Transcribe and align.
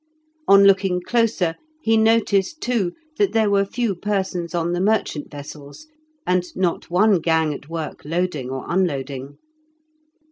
On 0.47 0.63
looking 0.63 0.99
closer 0.99 1.53
he 1.79 1.95
noticed, 1.95 2.59
too, 2.59 2.93
that 3.19 3.33
there 3.33 3.51
were 3.51 3.63
few 3.63 3.93
persons 3.93 4.55
on 4.55 4.73
the 4.73 4.81
merchant 4.81 5.29
vessels, 5.29 5.85
and 6.25 6.43
not 6.55 6.89
one 6.89 7.19
gang 7.19 7.53
at 7.53 7.69
work 7.69 8.01
loading 8.03 8.49
or 8.49 8.65
unloading. 8.67 9.37